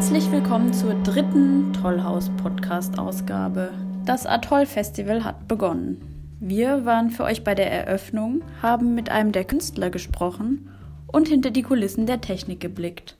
Herzlich 0.00 0.32
willkommen 0.32 0.72
zur 0.72 0.94
dritten 1.02 1.74
Tollhaus-Podcast-Ausgabe. 1.74 3.70
Das 4.06 4.24
Atoll-Festival 4.24 5.24
hat 5.24 5.46
begonnen. 5.46 6.00
Wir 6.40 6.86
waren 6.86 7.10
für 7.10 7.24
euch 7.24 7.44
bei 7.44 7.54
der 7.54 7.70
Eröffnung, 7.70 8.40
haben 8.62 8.94
mit 8.94 9.10
einem 9.10 9.32
der 9.32 9.44
Künstler 9.44 9.90
gesprochen 9.90 10.70
und 11.06 11.28
hinter 11.28 11.50
die 11.50 11.60
Kulissen 11.60 12.06
der 12.06 12.22
Technik 12.22 12.60
geblickt. 12.60 13.18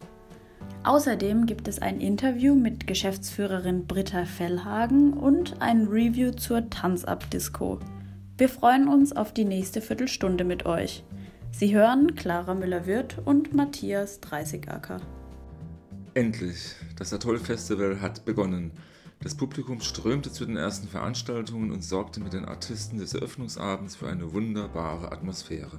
Außerdem 0.83 1.45
gibt 1.45 1.69
es 1.69 1.83
ein 1.83 2.01
Interview 2.01 2.55
mit 2.55 2.87
Geschäftsführerin 2.87 3.87
Britta 3.87 4.25
Fellhagen 4.25 5.13
und 5.13 5.61
ein 5.61 5.87
Review 5.87 6.31
zur 6.31 6.71
Tanzab-Disco. 6.71 7.79
Wir 8.39 8.49
freuen 8.49 8.89
uns 8.89 9.15
auf 9.15 9.35
die 9.35 9.45
nächste 9.45 9.83
Viertelstunde 9.83 10.45
mit 10.45 10.65
euch. 10.65 11.05
Sie 11.51 11.75
hören 11.75 12.15
Clara 12.15 12.55
Müller-Wirth 12.55 13.19
und 13.27 13.55
Matthias 13.55 14.21
Dreißigacker. 14.21 15.03
Endlich, 16.15 16.75
das 16.97 17.13
Atoll-Festival 17.13 18.01
hat 18.01 18.25
begonnen. 18.25 18.73
Das 19.21 19.37
Publikum 19.37 19.81
strömte 19.81 20.33
zu 20.33 20.45
den 20.45 20.57
ersten 20.57 20.89
Veranstaltungen 20.89 21.71
und 21.71 21.85
sorgte 21.85 22.19
mit 22.19 22.33
den 22.33 22.47
Artisten 22.47 22.99
des 22.99 23.15
Eröffnungsabends 23.15 23.95
für 23.95 24.09
eine 24.09 24.33
wunderbare 24.33 25.13
Atmosphäre. 25.13 25.79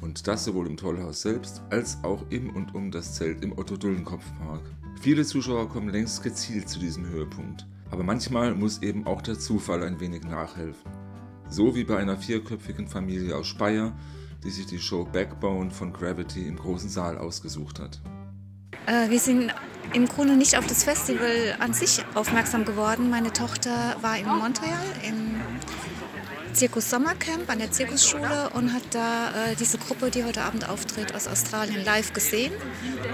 Und 0.00 0.26
das 0.26 0.44
sowohl 0.44 0.66
im 0.66 0.76
Tollhaus 0.76 1.22
selbst 1.22 1.62
als 1.70 2.02
auch 2.02 2.24
im 2.30 2.50
und 2.50 2.74
um 2.74 2.90
das 2.90 3.14
Zelt 3.14 3.44
im 3.44 3.56
Otto-Dullenkopf-Park. 3.56 4.62
Viele 5.00 5.24
Zuschauer 5.24 5.68
kommen 5.68 5.90
längst 5.90 6.24
gezielt 6.24 6.68
zu 6.68 6.80
diesem 6.80 7.06
Höhepunkt. 7.06 7.64
Aber 7.92 8.02
manchmal 8.02 8.56
muss 8.56 8.82
eben 8.82 9.06
auch 9.06 9.22
der 9.22 9.38
Zufall 9.38 9.84
ein 9.84 10.00
wenig 10.00 10.24
nachhelfen. 10.24 10.90
So 11.48 11.76
wie 11.76 11.84
bei 11.84 11.96
einer 11.96 12.16
vierköpfigen 12.16 12.88
Familie 12.88 13.36
aus 13.36 13.46
Speyer, 13.46 13.96
die 14.42 14.50
sich 14.50 14.66
die 14.66 14.80
Show 14.80 15.04
Backbone 15.04 15.70
von 15.70 15.92
Gravity 15.92 16.48
im 16.48 16.56
großen 16.56 16.88
Saal 16.88 17.18
ausgesucht 17.18 17.78
hat. 17.78 18.00
Äh, 18.86 19.10
wir 19.10 19.18
sind 19.18 19.52
im 19.94 20.06
Grunde 20.06 20.36
nicht 20.36 20.56
auf 20.58 20.66
das 20.66 20.84
Festival 20.84 21.56
an 21.58 21.72
sich 21.72 22.04
aufmerksam 22.14 22.64
geworden. 22.64 23.10
Meine 23.10 23.32
Tochter 23.32 23.96
war 24.00 24.18
in 24.18 24.26
Montreal 24.26 24.84
im 25.06 25.40
Zirkus 26.52 26.90
Sommercamp 26.90 27.48
an 27.48 27.58
der 27.58 27.70
Zirkusschule 27.70 28.50
und 28.54 28.72
hat 28.72 28.82
da 28.90 29.28
äh, 29.28 29.54
diese 29.54 29.78
Gruppe, 29.78 30.10
die 30.10 30.24
heute 30.24 30.42
Abend 30.42 30.68
auftritt, 30.68 31.14
aus 31.14 31.28
Australien 31.28 31.84
live 31.84 32.12
gesehen 32.12 32.52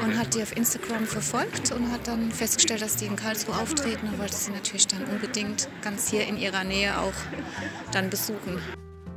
und 0.03 0.19
hat 0.19 0.34
die 0.34 0.43
auf 0.43 0.56
Instagram 0.56 1.06
verfolgt 1.06 1.71
und 1.73 1.93
hat 1.93 2.09
dann 2.09 2.33
festgestellt, 2.33 2.81
dass 2.81 2.97
die 2.97 3.05
in 3.06 3.17
Karlsruhe 3.17 3.55
auftreten 3.56 4.09
und 4.09 4.19
wollte 4.19 4.34
sie 4.34 4.51
natürlich 4.51 4.87
dann 4.87 5.05
unbedingt 5.05 5.69
ganz 5.83 6.09
hier 6.09 6.27
in 6.27 6.39
ihrer 6.39 6.65
Nähe 6.65 6.99
auch 6.99 7.12
dann 7.93 8.09
besuchen. 8.09 8.61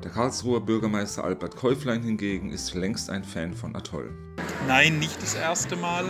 Der 0.04 0.12
Karlsruher 0.12 0.62
Bürgermeister 0.62 1.24
Albert 1.24 1.56
Käuflein 1.56 2.04
hingegen 2.04 2.52
ist 2.52 2.76
längst 2.76 3.10
ein 3.10 3.24
Fan 3.24 3.54
von 3.56 3.76
Atoll. 3.76 4.12
Nein, 4.68 5.00
nicht 5.00 5.22
das 5.22 5.34
erste 5.34 5.76
Mal. 5.76 6.06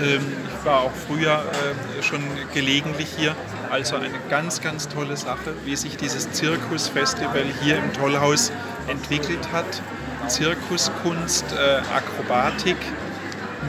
Ähm, 0.00 0.20
ich 0.48 0.66
war 0.66 0.80
auch 0.80 0.92
früher 0.92 1.44
äh, 1.44 2.02
schon 2.02 2.20
gelegentlich 2.52 3.08
hier. 3.16 3.36
Also 3.70 3.96
eine 3.96 4.10
ganz, 4.28 4.60
ganz 4.60 4.88
tolle 4.88 5.16
Sache, 5.16 5.54
wie 5.64 5.76
sich 5.76 5.96
dieses 5.96 6.30
Zirkusfestival 6.32 7.44
hier 7.62 7.78
im 7.78 7.92
Tollhaus 7.92 8.50
entwickelt 8.88 9.52
hat. 9.52 9.82
Zirkuskunst, 10.26 11.44
äh, 11.52 11.80
Akrobatik, 11.94 12.76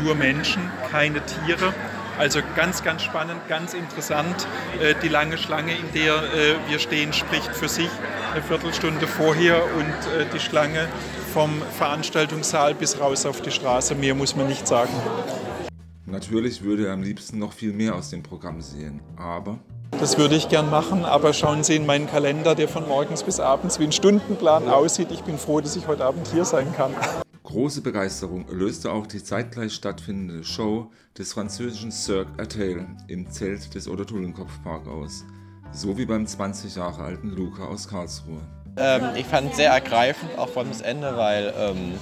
nur 0.04 0.16
Menschen, 0.16 0.64
keine 0.92 1.22
Tiere. 1.26 1.74
Also 2.20 2.42
ganz, 2.56 2.84
ganz 2.84 3.02
spannend, 3.02 3.40
ganz 3.48 3.74
interessant. 3.74 4.46
Äh, 4.82 4.94
die 5.02 5.08
lange 5.08 5.38
Schlange, 5.38 5.72
in 5.72 5.92
der 5.94 6.22
wir 6.68 6.78
stehen, 6.78 7.14
spricht 7.14 7.56
für 7.56 7.70
sich. 7.70 7.90
Eine 8.34 8.44
Viertelstunde 8.44 9.08
vorher 9.08 9.64
und 9.64 10.32
die 10.34 10.40
Schlange 10.40 10.88
vom 11.34 11.62
Veranstaltungssaal 11.78 12.76
bis 12.76 13.00
raus 13.00 13.26
auf 13.26 13.42
die 13.42 13.52
Straße. 13.52 13.96
Mehr 13.96 14.14
muss 14.14 14.36
man 14.36 14.48
nicht 14.48 14.68
sagen. 14.68 14.92
Natürlich 16.06 16.62
würde 16.62 16.88
er 16.88 16.94
am 16.94 17.04
liebsten 17.04 17.40
noch 17.40 17.54
viel 17.54 17.72
mehr 17.72 17.96
aus 17.96 18.10
dem 18.10 18.22
Programm 18.22 18.62
sehen, 18.62 19.00
aber... 19.18 19.58
Das 20.00 20.18
würde 20.18 20.36
ich 20.36 20.50
gern 20.50 20.70
machen, 20.70 21.06
aber 21.06 21.34
schauen 21.34 21.64
Sie 21.64 21.76
in 21.76 21.86
meinen 21.86 22.08
Kalender, 22.08 22.54
der 22.54 22.68
von 22.68 22.88
morgens 22.88 23.24
bis 23.24 23.40
abends 23.40 23.80
wie 23.80 23.86
ein 23.86 23.92
Stundenplan 23.92 24.68
aussieht. 24.68 25.10
Ich 25.12 25.24
bin 25.24 25.38
froh, 25.38 25.62
dass 25.62 25.76
ich 25.76 25.88
heute 25.88 26.06
Abend 26.06 26.28
hier 26.28 26.46
sein 26.46 26.74
kann. 26.76 26.92
Große 27.50 27.82
Begeisterung 27.82 28.46
löste 28.52 28.92
auch 28.92 29.08
die 29.08 29.24
zeitgleich 29.24 29.74
stattfindende 29.74 30.44
Show 30.44 30.92
des 31.18 31.34
französischen 31.34 31.92
Cirque 31.92 32.30
Attel 32.40 32.86
im 33.08 33.28
Zelt 33.32 33.74
des 33.74 33.88
Oder-Tullenkopf-Park 33.88 34.88
aus. 34.88 35.26
So 35.72 35.98
wie 35.98 36.06
beim 36.06 36.28
20 36.28 36.76
Jahre 36.76 37.02
alten 37.02 37.30
Luca 37.30 37.66
aus 37.66 37.88
Karlsruhe. 37.88 38.42
Ähm, 38.78 39.02
ich 39.16 39.26
fand 39.26 39.50
es 39.50 39.58
sehr 39.58 39.72
ergreifend, 39.72 40.38
auch 40.38 40.50
vor 40.50 40.62
allem 40.62 40.70
das 40.70 40.82
Ende, 40.82 41.18
weil 41.18 41.52
ähm, 41.58 41.94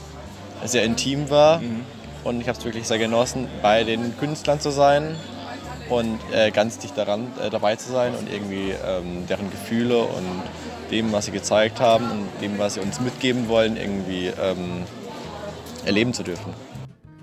es 0.66 0.74
sehr 0.74 0.84
intim 0.84 1.30
war. 1.30 1.60
Mhm. 1.60 1.86
Und 2.26 2.42
ich 2.42 2.50
habe 2.50 2.60
es 2.60 2.66
wirklich 2.66 2.86
sehr 2.86 3.00
genossen, 3.00 3.48
bei 3.62 3.86
den 3.86 4.18
Künstlern 4.18 4.60
zu 4.60 4.70
sein 4.70 5.16
und 5.88 6.20
äh, 6.34 6.52
ganz 6.52 6.78
dicht 6.78 6.98
daran 6.98 7.32
äh, 7.42 7.50
dabei 7.50 7.78
zu 7.78 7.90
sein 7.90 8.16
und 8.16 8.30
irgendwie 8.30 8.74
ähm, 8.86 9.26
deren 9.30 9.50
Gefühle 9.50 10.02
und 10.02 10.44
dem, 10.92 11.14
was 11.14 11.24
sie 11.24 11.32
gezeigt 11.32 11.80
haben 11.80 12.12
und 12.12 12.28
dem, 12.42 12.60
was 12.60 12.74
sie 12.74 12.82
uns 12.82 13.00
mitgeben 13.00 13.48
wollen, 13.48 13.78
irgendwie 13.78 14.28
ähm, 14.28 14.84
erleben 15.86 16.14
zu 16.14 16.24
dürfen. 16.24 16.54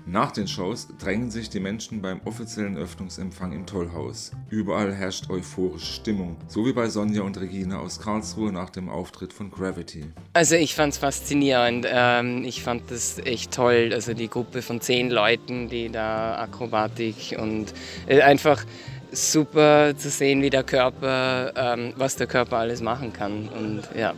Nach 0.07 0.31
den 0.31 0.47
Shows 0.47 0.87
drängen 0.99 1.31
sich 1.31 1.49
die 1.49 1.59
Menschen 1.59 1.99
beim 1.99 2.21
offiziellen 2.25 2.77
Öffnungsempfang 2.77 3.53
im 3.53 3.65
Tollhaus. 3.65 4.31
Überall 4.51 4.93
herrscht 4.93 5.31
euphorische 5.31 5.93
Stimmung, 5.93 6.37
so 6.47 6.63
wie 6.67 6.73
bei 6.73 6.89
Sonja 6.89 7.23
und 7.23 7.39
Regina 7.39 7.79
aus 7.79 7.99
Karlsruhe 7.99 8.51
nach 8.51 8.69
dem 8.69 8.87
Auftritt 8.87 9.33
von 9.33 9.49
Gravity. 9.49 10.03
Also 10.33 10.53
ich 10.53 10.75
fand 10.75 10.93
es 10.93 10.99
faszinierend. 10.99 11.87
Ähm, 11.89 12.43
ich 12.43 12.61
fand 12.61 12.91
das 12.91 13.17
echt 13.17 13.51
toll. 13.51 13.89
Also 13.93 14.13
die 14.13 14.27
Gruppe 14.27 14.61
von 14.61 14.79
zehn 14.79 15.09
Leuten, 15.09 15.69
die 15.69 15.89
da 15.89 16.37
Akrobatik 16.37 17.35
und 17.39 17.73
äh, 18.05 18.21
einfach 18.21 18.63
super 19.11 19.97
zu 19.97 20.11
sehen, 20.11 20.43
wie 20.43 20.51
der 20.51 20.63
Körper, 20.63 21.51
ähm, 21.55 21.93
was 21.97 22.15
der 22.15 22.27
Körper 22.27 22.57
alles 22.57 22.79
machen 22.79 23.11
kann. 23.11 23.49
Und 23.49 23.81
ja. 23.97 24.13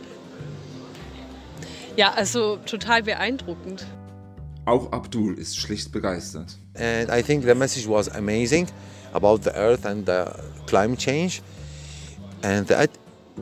Ja, 1.96 2.12
also 2.12 2.58
total 2.66 3.02
beeindruckend. 3.02 3.86
Auch 4.68 4.92
Abdul 4.92 5.38
ist 5.38 5.56
schlicht 5.56 5.92
begeistert. 5.92 6.58
And 6.74 7.08
I 7.10 7.22
think 7.22 7.42
the 7.42 7.54
message 7.54 7.88
was 7.88 8.06
amazing 8.10 8.66
about 9.14 9.38
the 9.42 9.50
earth 9.56 9.86
and 9.86 10.06
the 10.06 10.24
climate 10.66 10.98
change. 10.98 11.40
And 12.42 12.68
that, 12.68 12.90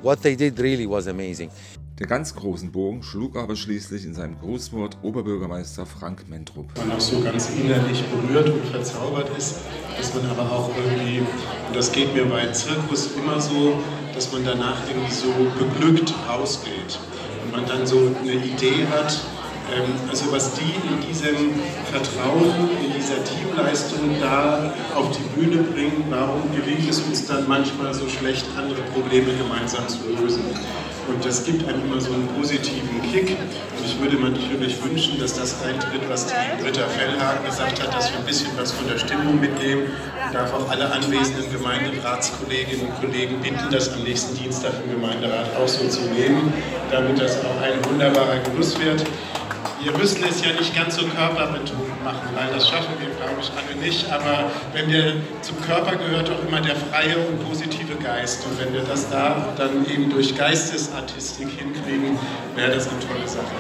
what 0.02 0.22
they 0.22 0.36
did 0.36 0.56
really 0.60 0.88
was 0.88 1.08
amazing. 1.08 1.50
Der 1.98 2.06
ganz 2.06 2.32
großen 2.32 2.70
Bogen 2.70 3.02
schlug 3.02 3.36
aber 3.36 3.56
schließlich 3.56 4.04
in 4.04 4.14
seinem 4.14 4.38
Grußwort 4.38 4.98
Oberbürgermeister 5.02 5.84
Frank 5.84 6.28
Mentrup. 6.28 6.66
Man 6.76 6.92
auch 6.92 7.00
so 7.00 7.20
ganz 7.20 7.50
innerlich 7.50 8.04
berührt 8.04 8.48
und 8.48 8.64
verzaubert 8.66 9.28
ist, 9.36 9.56
dass 9.96 10.14
man 10.14 10.26
aber 10.26 10.42
auch 10.42 10.70
irgendwie, 10.76 11.18
und 11.18 11.74
das 11.74 11.90
geht 11.90 12.14
mir 12.14 12.26
bei 12.26 12.46
Zirkus 12.52 13.16
immer 13.16 13.40
so, 13.40 13.78
dass 14.14 14.30
man 14.32 14.44
danach 14.44 14.88
irgendwie 14.88 15.12
so 15.12 15.32
beglückt 15.58 16.14
rausgeht. 16.28 17.00
Und 17.42 17.50
man 17.50 17.66
dann 17.66 17.84
so 17.84 18.14
eine 18.22 18.34
Idee 18.34 18.86
hat, 18.86 19.20
also 20.08 20.32
was 20.32 20.52
die 20.54 20.74
in 20.88 21.00
diesem 21.06 21.54
Vertrauen, 21.90 22.70
in 22.84 22.92
dieser 22.92 23.22
Teamleistung 23.24 24.16
da 24.20 24.72
auf 24.94 25.10
die 25.10 25.40
Bühne 25.40 25.62
bringen, 25.62 26.04
warum 26.10 26.42
gelingt 26.54 26.88
es 26.88 27.00
uns 27.00 27.26
dann 27.26 27.48
manchmal 27.48 27.92
so 27.92 28.08
schlecht, 28.08 28.46
andere 28.56 28.82
Probleme 28.94 29.32
gemeinsam 29.34 29.86
zu 29.88 29.98
lösen? 30.20 30.44
Und 31.08 31.24
das 31.24 31.44
gibt 31.44 31.66
einem 31.68 31.84
immer 31.84 32.00
so 32.00 32.12
einen 32.12 32.26
positiven 32.28 33.00
Kick. 33.12 33.30
Und 33.30 33.84
ich 33.84 34.00
würde 34.00 34.16
mir 34.16 34.30
natürlich 34.30 34.82
wünschen, 34.82 35.20
dass 35.20 35.34
das 35.34 35.62
eintritt, 35.62 36.02
was 36.08 36.26
die 36.26 36.62
Britta 36.62 36.86
Fellhagen 36.88 37.44
gesagt 37.44 37.80
hat, 37.80 37.94
dass 37.94 38.10
wir 38.10 38.18
ein 38.18 38.24
bisschen 38.24 38.50
was 38.56 38.72
von 38.72 38.88
der 38.88 38.98
Stimmung 38.98 39.40
mitnehmen. 39.40 39.84
Ich 40.26 40.32
darf 40.32 40.52
auch 40.52 40.68
alle 40.68 40.90
anwesenden 40.90 41.50
Gemeinderatskolleginnen 41.52 42.88
und 42.88 43.00
Kollegen 43.00 43.40
bitten, 43.40 43.70
das 43.70 43.92
am 43.92 44.02
nächsten 44.02 44.36
Dienstag 44.36 44.72
im 44.84 45.00
Gemeinderat 45.00 45.54
auch 45.56 45.68
so 45.68 45.86
zu 45.88 46.02
nehmen, 46.06 46.52
damit 46.90 47.20
das 47.20 47.36
auch 47.44 47.60
ein 47.62 47.84
wunderbarer 47.88 48.38
Genuss 48.40 48.78
wird. 48.80 49.04
Wir 49.86 49.96
müssen 49.96 50.24
es 50.24 50.44
ja 50.44 50.52
nicht 50.52 50.74
ganz 50.74 50.96
so 50.96 51.06
körperbetont 51.06 52.02
machen, 52.02 52.28
weil 52.34 52.52
das 52.52 52.68
schaffen 52.68 52.92
wir, 52.98 53.06
glaube 53.06 53.40
ich, 53.40 53.52
alle 53.52 53.80
nicht. 53.80 54.10
Aber 54.10 54.50
wenn 54.72 54.90
wir 54.90 55.12
zum 55.42 55.60
Körper 55.60 55.94
gehört 55.94 56.28
auch 56.28 56.42
immer 56.48 56.60
der 56.60 56.74
freie 56.74 57.16
und 57.16 57.48
positive 57.48 57.94
Geist. 58.02 58.44
Und 58.46 58.58
wenn 58.58 58.74
wir 58.74 58.82
das 58.82 59.08
da 59.10 59.54
dann 59.56 59.86
eben 59.88 60.10
durch 60.10 60.36
Geistesartistik 60.36 61.50
hinkriegen, 61.50 62.18
wäre 62.56 62.74
das 62.74 62.88
eine 62.88 62.98
tolle 62.98 63.28
Sache. 63.28 63.54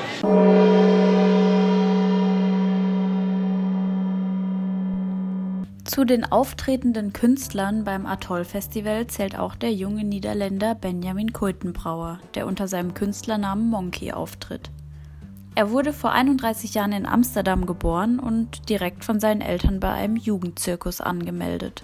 Zu 5.84 6.04
den 6.04 6.24
auftretenden 6.24 7.12
Künstlern 7.12 7.84
beim 7.84 8.04
Atoll-Festival 8.04 9.06
zählt 9.06 9.38
auch 9.38 9.54
der 9.54 9.72
junge 9.72 10.02
Niederländer 10.02 10.74
Benjamin 10.74 11.32
Kultenbrauer, 11.32 12.18
der 12.34 12.48
unter 12.48 12.66
seinem 12.66 12.94
Künstlernamen 12.94 13.70
Monkey 13.70 14.10
auftritt. 14.10 14.72
Er 15.56 15.70
wurde 15.70 15.94
vor 15.94 16.12
31 16.12 16.74
Jahren 16.74 16.92
in 16.92 17.06
Amsterdam 17.06 17.64
geboren 17.64 18.18
und 18.18 18.68
direkt 18.68 19.06
von 19.06 19.20
seinen 19.20 19.40
Eltern 19.40 19.80
bei 19.80 19.90
einem 19.90 20.16
Jugendzirkus 20.16 21.00
angemeldet. 21.00 21.82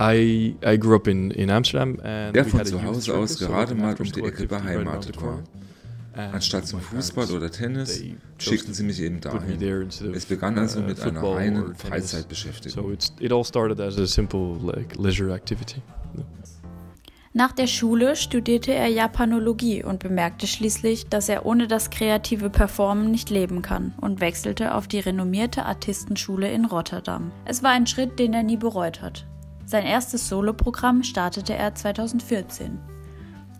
I, 0.00 0.56
I 0.66 0.78
grew 0.78 0.96
up 0.96 1.06
in, 1.06 1.30
in 1.30 1.48
Amsterdam 1.48 1.98
der 2.02 2.44
von 2.44 2.64
zu 2.64 2.82
Hause 2.82 3.16
aus 3.16 3.38
gerade 3.38 3.76
mal 3.76 3.94
um 3.94 4.04
die 4.04 4.20
Ecke 4.20 4.48
beheimatet 4.48 5.22
war. 5.22 5.44
Anstatt 6.12 6.66
zum 6.66 6.80
Fußball 6.80 7.30
oder 7.30 7.48
Tennis 7.52 8.02
schickten 8.38 8.74
sie 8.74 8.82
mich 8.82 9.00
eben 9.00 9.20
dahin. 9.20 9.88
Es 10.12 10.26
begann 10.26 10.58
also 10.58 10.80
mit 10.80 11.00
einer 11.00 11.22
reinen 11.22 11.76
Freizeitbeschäftigung. 11.76 12.98
Nach 17.34 17.52
der 17.52 17.66
Schule 17.66 18.16
studierte 18.16 18.72
er 18.72 18.88
Japanologie 18.88 19.84
und 19.84 19.98
bemerkte 19.98 20.46
schließlich, 20.46 21.08
dass 21.08 21.28
er 21.28 21.44
ohne 21.44 21.68
das 21.68 21.90
kreative 21.90 22.48
Performen 22.48 23.10
nicht 23.10 23.28
leben 23.28 23.60
kann 23.60 23.92
und 24.00 24.20
wechselte 24.20 24.74
auf 24.74 24.88
die 24.88 25.00
renommierte 25.00 25.66
Artistenschule 25.66 26.50
in 26.50 26.64
Rotterdam. 26.64 27.30
Es 27.44 27.62
war 27.62 27.70
ein 27.72 27.86
Schritt, 27.86 28.18
den 28.18 28.32
er 28.32 28.42
nie 28.42 28.56
bereut 28.56 29.02
hat. 29.02 29.26
Sein 29.66 29.84
erstes 29.84 30.28
Soloprogramm 30.28 31.02
startete 31.02 31.54
er 31.54 31.74
2014. 31.74 32.78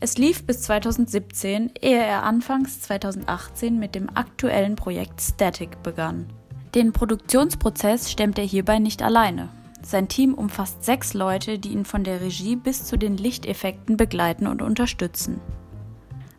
Es 0.00 0.17
lief 0.17 0.47
bis 0.47 0.62
2017, 0.62 1.73
ehe 1.82 2.03
er 2.03 2.23
anfangs 2.23 2.81
2018 2.81 3.79
mit 3.79 3.94
dem 3.94 4.09
aktuellen 4.14 4.76
Projekt 4.76 5.21
Static 5.21 5.82
begann. 5.82 6.32
Den 6.75 6.93
Produktionsprozess 6.93 8.11
stemmt 8.11 8.38
er 8.38 8.44
hierbei 8.44 8.79
nicht 8.79 9.03
alleine. 9.03 9.50
Sein 9.88 10.06
Team 10.06 10.35
umfasst 10.35 10.85
sechs 10.85 11.14
Leute, 11.14 11.58
die 11.58 11.70
ihn 11.70 11.87
von 11.87 12.05
der 12.05 12.20
Regie 12.20 12.56
bis 12.56 12.85
zu 12.85 12.99
den 12.99 13.17
Lichteffekten 13.17 13.96
begleiten 13.96 14.46
und 14.46 14.61
unterstützen. 14.61 15.40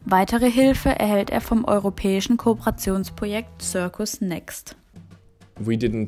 Weitere 0.06 0.52
Hilfe 0.52 0.90
erhält 0.90 1.32
er 1.32 1.42
vom 1.42 1.66
europäischen 1.66 2.38
Kooperationsprojekt 2.38 3.64
Circus 3.64 4.22
Next. 4.22 4.76
Sie 5.60 5.78
geben 5.78 6.08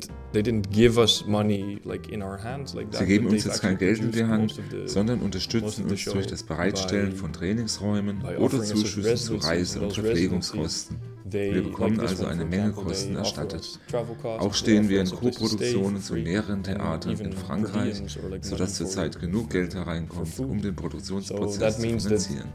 uns 3.26 3.44
jetzt 3.44 3.60
kein 3.60 3.76
Geld 3.76 3.98
in 3.98 4.12
die 4.12 4.24
Hand, 4.24 4.60
sondern 4.84 5.18
unterstützen 5.18 5.86
uns 5.86 6.04
durch 6.04 6.28
das 6.28 6.44
Bereitstellen 6.44 7.16
von 7.16 7.32
Trainingsräumen 7.32 8.22
oder 8.38 8.62
Zuschüssen 8.62 9.16
zu 9.16 9.34
Reise- 9.44 9.80
und 9.80 9.92
Verpflegungskosten. 9.92 11.11
Wir 11.32 11.62
bekommen 11.62 12.00
also 12.00 12.26
eine 12.26 12.44
Menge 12.44 12.72
Kosten 12.72 13.16
erstattet. 13.16 13.78
Auch 14.22 14.54
stehen 14.54 14.88
wir 14.88 15.00
in 15.00 15.10
Co-Produktionen 15.10 16.00
zu 16.00 16.14
mehreren 16.14 16.62
Theatern 16.62 17.18
in 17.18 17.32
Frankreich, 17.32 18.02
sodass 18.40 18.74
zurzeit 18.74 19.18
genug 19.18 19.50
Geld 19.50 19.74
hereinkommt, 19.74 20.38
um 20.38 20.60
den 20.60 20.76
Produktionsprozess 20.76 21.76
zu 21.76 21.82
finanzieren. 21.82 22.48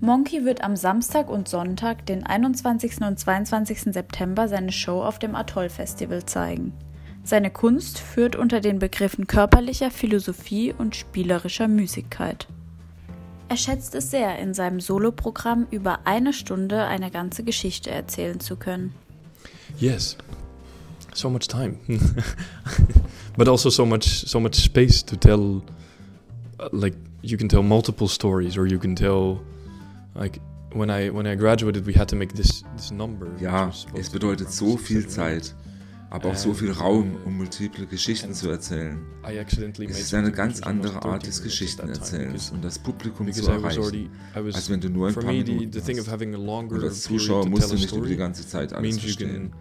Monkey 0.00 0.44
wird 0.44 0.62
am 0.62 0.76
Samstag 0.76 1.30
und 1.30 1.48
Sonntag, 1.48 2.04
den 2.06 2.24
21. 2.26 3.00
und 3.00 3.18
22. 3.18 3.92
September, 3.92 4.48
seine 4.48 4.72
Show 4.72 5.02
auf 5.02 5.18
dem 5.18 5.34
Atoll 5.34 5.68
Festival 5.68 6.24
zeigen. 6.26 6.72
Seine 7.22 7.50
Kunst 7.50 8.00
führt 8.00 8.36
unter 8.36 8.60
den 8.60 8.78
Begriffen 8.78 9.26
körperlicher 9.26 9.90
Philosophie 9.90 10.74
und 10.76 10.94
spielerischer 10.94 11.68
Müßigkeit. 11.68 12.48
Er 13.54 13.58
schätzt 13.58 13.94
es 13.94 14.10
sehr, 14.10 14.36
in 14.40 14.52
seinem 14.52 14.80
Soloprogramm 14.80 15.68
über 15.70 16.08
eine 16.08 16.32
Stunde 16.32 16.86
eine 16.86 17.12
ganze 17.12 17.44
Geschichte 17.44 17.88
erzählen 17.88 18.40
zu 18.40 18.56
können. 18.56 18.92
Yes, 19.78 20.16
so 21.14 21.30
much 21.30 21.46
time, 21.46 21.76
but 23.36 23.48
also 23.48 23.70
so 23.70 23.86
much 23.86 24.24
so 24.26 24.40
much 24.40 24.56
space 24.56 25.04
to 25.04 25.14
tell. 25.14 25.62
Uh, 26.58 26.68
like 26.72 26.96
you 27.22 27.38
can 27.38 27.48
tell 27.48 27.62
multiple 27.62 28.08
stories, 28.08 28.58
or 28.58 28.66
you 28.66 28.76
can 28.76 28.96
tell 28.96 29.38
like 30.16 30.40
when 30.72 30.90
I 30.90 31.10
when 31.10 31.24
I 31.24 31.36
graduated, 31.36 31.86
we 31.86 31.94
had 31.94 32.08
to 32.08 32.16
make 32.16 32.34
this 32.34 32.64
this 32.76 32.90
number. 32.90 33.28
Ja, 33.40 33.70
es 33.96 34.10
bedeutet 34.10 34.50
so 34.50 34.76
viel 34.76 35.06
Zeit 35.06 35.54
aber 36.14 36.30
auch 36.30 36.36
so 36.36 36.54
viel 36.54 36.70
Raum, 36.70 37.16
um 37.24 37.36
multiple 37.38 37.86
Geschichten 37.86 38.34
zu 38.34 38.48
erzählen. 38.48 39.04
Es 39.88 40.00
ist 40.00 40.14
eine 40.14 40.30
ganz 40.30 40.62
andere 40.62 41.02
Art 41.02 41.26
des 41.26 41.42
Geschichtenerzählens 41.42 42.50
und 42.52 42.64
das 42.64 42.78
Publikum 42.78 43.32
zu 43.32 43.48
erreichen, 43.48 44.10
als 44.32 44.70
wenn 44.70 44.80
du 44.80 44.90
nur 44.90 45.08
ein 45.08 45.14
paar 45.14 45.32
Minuten 45.32 45.72
hast. 45.74 45.88
Und 46.70 46.84
als 46.84 47.02
Zuschauer 47.02 47.46
musst 47.46 47.72
du 47.72 47.74
nicht 47.76 47.92
über 47.96 48.06
die 48.06 48.16
ganze 48.16 48.46
Zeit 48.46 48.72
alles 48.72 48.98
verstehen. 48.98 49.52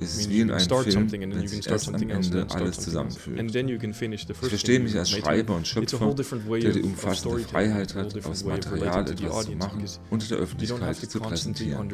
Es 0.00 0.16
ist 0.16 0.30
wie 0.30 0.40
in 0.40 0.50
einem 0.50 0.68
Film, 0.68 1.10
wenn 1.12 1.48
sich 1.48 1.68
erst 1.68 1.88
am 1.88 2.08
Ende 2.08 2.46
alles 2.50 2.80
zusammenfügt. 2.80 3.38
Ich 3.38 4.36
verstehe 4.36 4.80
mich 4.80 4.96
als 4.98 5.10
Schreiber 5.10 5.56
und 5.56 5.66
Schöpfer, 5.66 6.14
der 6.14 6.72
die 6.72 6.82
umfassende 6.82 7.38
Freiheit 7.40 7.94
hat, 7.94 8.26
aus 8.26 8.44
Material 8.44 9.10
etwas 9.10 9.44
zu 9.44 9.52
machen 9.52 9.84
und 10.10 10.30
der 10.30 10.38
Öffentlichkeit 10.38 10.96
zu 10.96 11.20
präsentieren. 11.20 11.90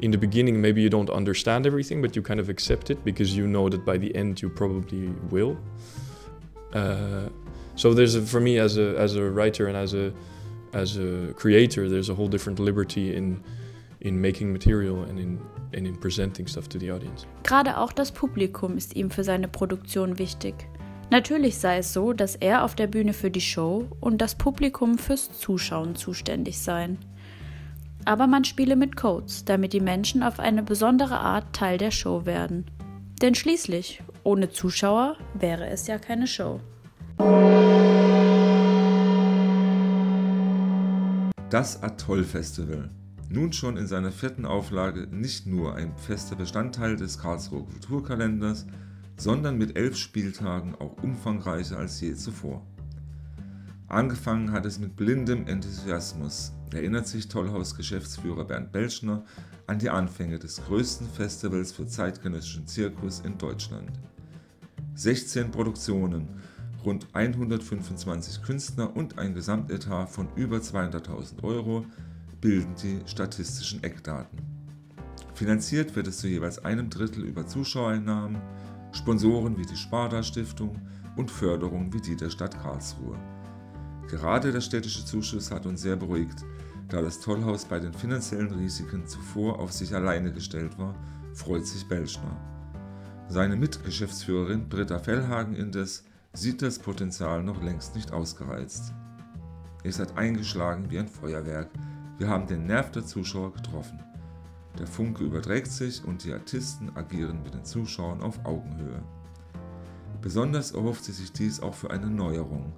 in 0.00 0.10
the 0.10 0.18
beginning 0.18 0.60
maybe 0.60 0.80
you 0.80 0.88
don't 0.88 1.10
understand 1.10 1.66
everything 1.66 2.00
but 2.00 2.16
you 2.16 2.22
kind 2.22 2.40
of 2.40 2.48
accept 2.48 2.90
it 2.90 3.04
because 3.04 3.36
you 3.36 3.46
know 3.46 3.68
that 3.68 3.84
by 3.84 3.98
the 3.98 4.14
end 4.14 4.40
you 4.40 4.48
probably 4.48 5.08
will 5.30 5.56
uh, 6.72 7.28
so 7.76 7.92
there's 7.92 8.14
a, 8.14 8.22
for 8.22 8.40
me 8.40 8.58
as 8.58 8.78
a 8.78 8.96
as 8.98 9.14
a 9.16 9.22
writer 9.22 9.66
and 9.66 9.76
as 9.76 9.94
a 9.94 10.12
as 10.72 10.96
a 10.96 11.34
creator 11.36 11.88
there's 11.88 12.08
a 12.08 12.14
whole 12.14 12.28
different 12.28 12.58
liberty 12.58 13.14
in 13.14 13.42
in 14.00 14.20
making 14.20 14.52
material 14.52 15.04
and 15.08 15.18
in 15.18 15.40
and 15.74 15.86
in 15.86 15.98
presenting 15.98 16.46
stuff 16.46 16.68
to 16.68 16.78
the 16.78 16.90
audience. 16.90 17.26
Gerade 17.44 17.78
auch 17.78 17.92
das 17.92 18.12
Publikum 18.12 18.76
ist 18.76 18.96
ihm 18.96 19.10
für 19.10 19.24
seine 19.24 19.48
Produktion 19.48 20.18
wichtig. 20.18 20.54
Natürlich 21.10 21.58
sei 21.58 21.78
es 21.78 21.92
so, 21.92 22.12
dass 22.12 22.36
er 22.36 22.64
auf 22.64 22.74
der 22.74 22.86
Bühne 22.86 23.12
für 23.12 23.30
die 23.30 23.40
Show 23.40 23.88
und 24.00 24.18
das 24.18 24.36
Publikum 24.36 24.96
fürs 24.96 25.38
Zuschauen 25.38 25.96
zuständig 25.96 26.58
seien. 26.60 26.98
Aber 28.04 28.26
man 28.26 28.44
spiele 28.44 28.76
mit 28.76 28.96
Codes, 28.96 29.44
damit 29.44 29.72
die 29.72 29.80
Menschen 29.80 30.22
auf 30.22 30.38
eine 30.38 30.62
besondere 30.62 31.18
Art 31.18 31.54
Teil 31.54 31.78
der 31.78 31.90
Show 31.90 32.26
werden. 32.26 32.64
Denn 33.20 33.34
schließlich, 33.34 34.02
ohne 34.22 34.50
Zuschauer 34.50 35.16
wäre 35.34 35.66
es 35.68 35.86
ja 35.86 35.98
keine 35.98 36.26
Show. 36.26 36.60
Das 41.50 41.82
Atoll 41.82 42.22
Festival 42.24 42.88
nun 43.30 43.52
schon 43.52 43.76
in 43.76 43.86
seiner 43.86 44.10
vierten 44.10 44.44
Auflage 44.44 45.06
nicht 45.10 45.46
nur 45.46 45.76
ein 45.76 45.96
fester 45.96 46.34
Bestandteil 46.34 46.96
des 46.96 47.18
Karlsruher 47.18 47.64
Kulturkalenders, 47.64 48.66
sondern 49.16 49.56
mit 49.56 49.76
elf 49.76 49.96
Spieltagen 49.96 50.74
auch 50.74 51.00
umfangreicher 51.02 51.78
als 51.78 52.00
je 52.00 52.14
zuvor. 52.14 52.66
Angefangen 53.86 54.52
hat 54.52 54.66
es 54.66 54.78
mit 54.78 54.96
blindem 54.96 55.46
Enthusiasmus, 55.46 56.52
erinnert 56.72 57.06
sich 57.06 57.28
Tollhaus-Geschäftsführer 57.28 58.44
Bernd 58.44 58.72
Belschner 58.72 59.24
an 59.66 59.78
die 59.78 59.90
Anfänge 59.90 60.38
des 60.38 60.62
größten 60.64 61.08
Festivals 61.08 61.72
für 61.72 61.86
zeitgenössischen 61.86 62.66
Zirkus 62.66 63.20
in 63.20 63.38
Deutschland. 63.38 63.90
16 64.94 65.50
Produktionen, 65.52 66.28
rund 66.84 67.06
125 67.12 68.42
Künstler 68.42 68.96
und 68.96 69.18
ein 69.18 69.34
Gesamtetat 69.34 70.08
von 70.08 70.28
über 70.34 70.58
200.000 70.58 71.42
Euro 71.42 71.84
bilden 72.40 72.74
die 72.82 73.00
statistischen 73.06 73.82
Eckdaten. 73.82 74.38
Finanziert 75.34 75.94
wird 75.96 76.06
es 76.06 76.18
zu 76.18 76.28
jeweils 76.28 76.64
einem 76.64 76.90
Drittel 76.90 77.24
über 77.24 77.46
Zuschauereinnahmen, 77.46 78.40
Sponsoren 78.92 79.56
wie 79.56 79.66
die 79.66 79.76
Sparda 79.76 80.22
Stiftung 80.22 80.80
und 81.16 81.30
Förderung 81.30 81.92
wie 81.92 82.00
die 82.00 82.16
der 82.16 82.30
Stadt 82.30 82.60
Karlsruhe. 82.60 83.18
Gerade 84.08 84.52
der 84.52 84.60
städtische 84.60 85.04
Zuschuss 85.04 85.50
hat 85.50 85.66
uns 85.66 85.82
sehr 85.82 85.96
beruhigt, 85.96 86.44
da 86.88 87.00
das 87.00 87.20
Tollhaus 87.20 87.64
bei 87.64 87.78
den 87.78 87.92
finanziellen 87.92 88.50
Risiken 88.50 89.06
zuvor 89.06 89.60
auf 89.60 89.72
sich 89.72 89.94
alleine 89.94 90.32
gestellt 90.32 90.76
war, 90.78 90.94
freut 91.32 91.66
sich 91.66 91.86
Belschner. 91.86 92.36
Seine 93.28 93.54
Mitgeschäftsführerin 93.54 94.68
Britta 94.68 94.98
Fellhagen 94.98 95.54
indes 95.54 96.04
sieht 96.32 96.62
das 96.62 96.80
Potenzial 96.80 97.44
noch 97.44 97.62
längst 97.62 97.94
nicht 97.94 98.12
ausgereizt. 98.12 98.92
Es 99.84 100.00
hat 100.00 100.16
eingeschlagen 100.18 100.90
wie 100.90 100.98
ein 100.98 101.08
Feuerwerk, 101.08 101.70
wir 102.20 102.28
haben 102.28 102.46
den 102.46 102.66
Nerv 102.66 102.90
der 102.90 103.06
Zuschauer 103.06 103.54
getroffen. 103.54 103.98
Der 104.78 104.86
Funke 104.86 105.24
überträgt 105.24 105.68
sich 105.68 106.04
und 106.04 106.22
die 106.22 106.34
Artisten 106.34 106.94
agieren 106.94 107.42
mit 107.42 107.54
den 107.54 107.64
Zuschauern 107.64 108.20
auf 108.20 108.44
Augenhöhe. 108.44 109.02
Besonders 110.20 110.72
erhofft 110.72 111.02
sie 111.02 111.12
sich 111.12 111.32
dies 111.32 111.60
auch 111.60 111.72
für 111.72 111.90
eine 111.90 112.10
Neuerung. 112.10 112.74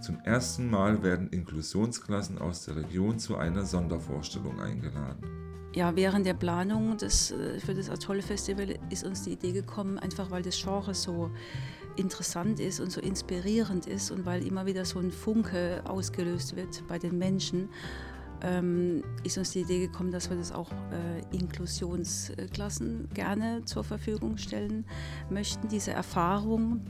Zum 0.00 0.18
ersten 0.24 0.68
Mal 0.68 1.04
werden 1.04 1.28
Inklusionsklassen 1.28 2.38
aus 2.38 2.64
der 2.64 2.74
Region 2.74 3.20
zu 3.20 3.36
einer 3.36 3.64
Sondervorstellung 3.64 4.60
eingeladen. 4.60 5.22
Ja, 5.76 5.94
während 5.94 6.26
der 6.26 6.34
Planung 6.34 6.96
des, 6.96 7.30
äh, 7.30 7.60
für 7.60 7.74
das 7.74 7.88
Atoll-Festival 7.88 8.76
ist 8.90 9.04
uns 9.04 9.22
die 9.22 9.34
Idee 9.34 9.52
gekommen, 9.52 10.00
einfach 10.00 10.32
weil 10.32 10.42
das 10.42 10.60
Genre 10.60 10.94
so 10.94 11.30
interessant 11.94 12.58
ist 12.58 12.80
und 12.80 12.90
so 12.90 13.00
inspirierend 13.00 13.86
ist 13.86 14.10
und 14.10 14.26
weil 14.26 14.44
immer 14.44 14.66
wieder 14.66 14.84
so 14.84 14.98
ein 14.98 15.12
Funke 15.12 15.80
ausgelöst 15.84 16.56
wird 16.56 16.82
bei 16.88 16.98
den 16.98 17.18
Menschen 17.18 17.68
ähm, 18.42 19.02
ist 19.22 19.38
uns 19.38 19.50
die 19.52 19.60
Idee 19.60 19.86
gekommen, 19.86 20.10
dass 20.10 20.30
wir 20.30 20.36
das 20.36 20.52
auch 20.52 20.70
äh, 20.70 21.36
Inklusionsklassen 21.36 23.08
gerne 23.14 23.64
zur 23.64 23.84
Verfügung 23.84 24.36
stellen 24.36 24.84
möchten, 25.30 25.68
diese 25.68 25.92
Erfahrung 25.92 26.80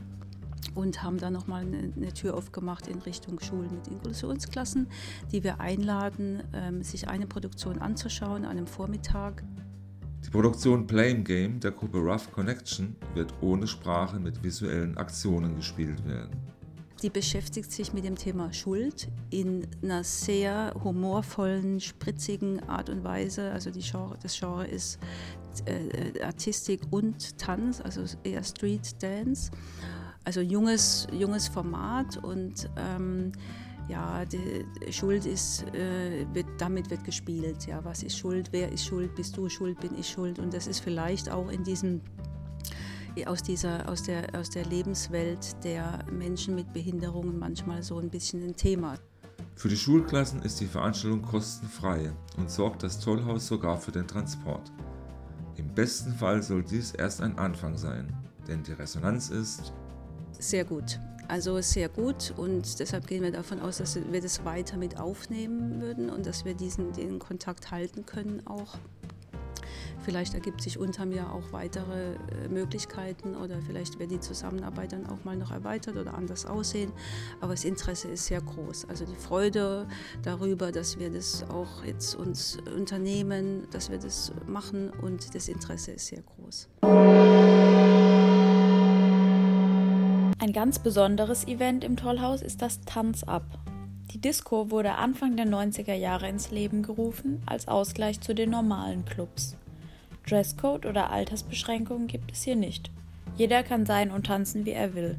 und 0.73 1.03
haben 1.03 1.17
dann 1.17 1.33
nochmal 1.33 1.61
eine, 1.61 1.93
eine 1.95 2.13
Tür 2.13 2.35
aufgemacht 2.35 2.87
in 2.87 2.99
Richtung 2.99 3.39
Schulen 3.39 3.71
mit 3.73 3.87
Inklusionsklassen, 3.87 4.87
die 5.31 5.43
wir 5.43 5.59
einladen, 5.59 6.43
ähm, 6.53 6.81
sich 6.81 7.07
eine 7.07 7.27
Produktion 7.27 7.79
anzuschauen 7.79 8.45
an 8.45 8.51
einem 8.51 8.67
Vormittag. 8.67 9.43
Die 10.25 10.29
Produktion 10.31 10.87
Blame 10.87 11.23
Game 11.23 11.59
der 11.59 11.71
Gruppe 11.71 11.99
Rough 11.99 12.31
Connection 12.31 12.95
wird 13.13 13.33
ohne 13.41 13.67
Sprache 13.67 14.19
mit 14.19 14.43
visuellen 14.43 14.97
Aktionen 14.97 15.55
gespielt 15.55 16.03
werden. 16.05 16.35
Die 17.01 17.09
beschäftigt 17.09 17.71
sich 17.71 17.93
mit 17.93 18.05
dem 18.05 18.15
Thema 18.15 18.53
Schuld 18.53 19.09
in 19.29 19.67
einer 19.83 20.03
sehr 20.03 20.73
humorvollen, 20.83 21.81
spritzigen 21.81 22.61
Art 22.69 22.89
und 22.89 23.03
Weise. 23.03 23.51
Also 23.51 23.69
die 23.69 23.81
Genre, 23.81 24.17
das 24.23 24.37
Genre 24.39 24.65
ist 24.65 24.97
äh, 25.65 26.21
Artistik 26.23 26.81
und 26.91 27.37
Tanz, 27.37 27.81
also 27.81 28.03
eher 28.23 28.43
Street 28.43 29.01
Dance. 29.03 29.51
Also 30.23 30.41
junges, 30.41 31.05
junges 31.11 31.47
Format 31.47 32.17
und 32.23 32.69
ähm, 32.77 33.31
ja, 33.87 34.25
die 34.25 34.65
Schuld 34.91 35.25
ist, 35.25 35.63
äh, 35.75 36.25
wird, 36.33 36.47
damit 36.57 36.89
wird 36.89 37.03
gespielt. 37.03 37.67
Ja, 37.67 37.83
was 37.85 38.01
ist 38.01 38.17
Schuld? 38.17 38.49
Wer 38.51 38.71
ist 38.71 38.85
Schuld? 38.85 39.13
Bist 39.15 39.37
du 39.37 39.47
schuld? 39.47 39.79
Bin 39.79 39.91
ich 39.99 40.09
schuld? 40.09 40.39
Und 40.39 40.53
das 40.53 40.65
ist 40.65 40.79
vielleicht 40.79 41.29
auch 41.29 41.49
in 41.49 41.63
diesem 41.63 42.01
aus, 43.25 43.41
dieser, 43.41 43.87
aus, 43.87 44.03
der, 44.03 44.27
aus 44.37 44.49
der 44.49 44.65
Lebenswelt 44.65 45.63
der 45.63 45.99
Menschen 46.11 46.55
mit 46.55 46.73
Behinderungen 46.73 47.39
manchmal 47.39 47.81
so 47.81 47.97
ein 47.97 48.09
bisschen 48.09 48.43
ein 48.43 48.55
Thema. 48.55 48.97
Für 49.55 49.69
die 49.69 49.77
Schulklassen 49.77 50.41
ist 50.41 50.59
die 50.59 50.65
Veranstaltung 50.65 51.21
kostenfrei 51.21 52.11
und 52.37 52.51
sorgt 52.51 52.83
das 52.83 52.99
Tollhaus 52.99 53.47
sogar 53.47 53.77
für 53.77 53.91
den 53.91 54.07
Transport. 54.07 54.71
Im 55.55 55.73
besten 55.73 56.13
Fall 56.13 56.43
soll 56.43 56.63
dies 56.63 56.91
erst 56.91 57.21
ein 57.21 57.37
Anfang 57.37 57.77
sein, 57.77 58.13
denn 58.47 58.63
die 58.63 58.73
Resonanz 58.73 59.29
ist 59.29 59.73
sehr 60.39 60.65
gut. 60.65 60.99
Also 61.27 61.59
sehr 61.61 61.89
gut 61.89 62.33
und 62.37 62.79
deshalb 62.79 63.07
gehen 63.07 63.23
wir 63.23 63.31
davon 63.31 63.59
aus, 63.59 63.77
dass 63.77 63.95
wir 63.95 64.21
das 64.21 64.45
weiter 64.45 64.77
mit 64.77 64.99
aufnehmen 64.99 65.81
würden 65.81 66.09
und 66.09 66.25
dass 66.25 66.45
wir 66.45 66.53
diesen 66.53 66.93
den 66.93 67.17
Kontakt 67.17 67.71
halten 67.71 68.05
können 68.05 68.45
auch. 68.45 68.77
Vielleicht 70.05 70.35
ergibt 70.35 70.61
sich 70.61 70.77
unterm 70.77 71.11
Jahr 71.11 71.33
auch 71.33 71.51
weitere 71.51 72.13
äh, 72.13 72.47
Möglichkeiten 72.47 73.35
oder 73.35 73.59
vielleicht 73.59 73.97
wird 73.97 74.11
die 74.11 74.19
Zusammenarbeit 74.19 74.91
dann 74.91 75.07
auch 75.07 75.23
mal 75.23 75.35
noch 75.35 75.49
erweitert 75.49 75.97
oder 75.97 76.13
anders 76.13 76.45
aussehen. 76.45 76.91
Aber 77.41 77.53
das 77.53 77.65
Interesse 77.65 78.09
ist 78.09 78.27
sehr 78.27 78.39
groß. 78.39 78.85
Also 78.87 79.03
die 79.05 79.15
Freude 79.15 79.87
darüber, 80.21 80.71
dass 80.71 80.99
wir 80.99 81.09
das 81.09 81.43
auch 81.49 81.83
jetzt 81.83 82.13
uns 82.13 82.59
unternehmen, 82.75 83.67
dass 83.71 83.89
wir 83.89 83.97
das 83.97 84.31
machen 84.45 84.91
und 84.91 85.33
das 85.33 85.47
Interesse 85.47 85.93
ist 85.93 86.05
sehr 86.05 86.21
groß. 86.21 86.69
Ein 90.37 90.53
ganz 90.53 90.77
besonderes 90.77 91.47
Event 91.47 91.83
im 91.83 91.97
Tollhaus 91.97 92.43
ist 92.43 92.61
das 92.61 92.81
Tanz 92.81 93.23
ab. 93.23 93.43
Die 94.11 94.21
Disco 94.21 94.69
wurde 94.69 94.93
Anfang 94.95 95.35
der 95.35 95.47
90er 95.47 95.95
Jahre 95.95 96.29
ins 96.29 96.51
Leben 96.51 96.83
gerufen 96.83 97.41
als 97.47 97.67
Ausgleich 97.67 98.21
zu 98.21 98.35
den 98.35 98.51
normalen 98.51 99.03
Clubs. 99.05 99.57
Dresscode 100.27 100.85
oder 100.85 101.11
Altersbeschränkungen 101.11 102.07
gibt 102.07 102.31
es 102.31 102.43
hier 102.43 102.55
nicht. 102.55 102.91
Jeder 103.37 103.63
kann 103.63 103.85
sein 103.85 104.11
und 104.11 104.27
tanzen, 104.27 104.65
wie 104.65 104.71
er 104.71 104.95
will. 104.95 105.17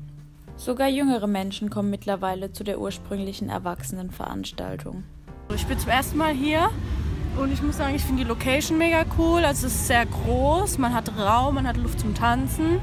Sogar 0.57 0.89
jüngere 0.89 1.27
Menschen 1.27 1.69
kommen 1.69 1.91
mittlerweile 1.91 2.53
zu 2.53 2.65
der 2.65 2.81
ursprünglichen 2.81 3.51
Erwachsenenveranstaltung. 3.51 5.05
Ich 5.55 5.67
bin 5.67 5.79
zum 5.79 5.91
ersten 5.91 6.17
Mal 6.17 6.33
hier 6.33 6.71
und 7.39 7.53
ich 7.53 7.63
muss 7.63 7.77
sagen, 7.77 7.95
ich 7.95 8.03
finde 8.03 8.23
die 8.23 8.29
Location 8.29 8.79
mega 8.79 9.05
cool. 9.19 9.45
Also 9.45 9.67
es 9.67 9.75
ist 9.75 9.87
sehr 9.87 10.07
groß, 10.07 10.79
man 10.79 10.95
hat 10.95 11.13
Raum, 11.19 11.57
man 11.57 11.67
hat 11.67 11.77
Luft 11.77 12.01
zum 12.01 12.15
Tanzen 12.15 12.81